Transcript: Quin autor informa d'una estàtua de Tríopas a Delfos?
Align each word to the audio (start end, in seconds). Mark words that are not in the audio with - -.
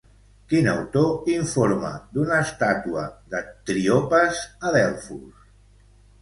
Quin 0.51 0.67
autor 0.69 1.27
informa 1.33 1.91
d'una 2.15 2.39
estàtua 2.45 3.05
de 3.35 3.43
Tríopas 3.71 4.41
a 4.71 4.75
Delfos? 4.79 5.47